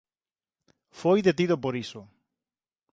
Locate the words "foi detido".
0.99-1.55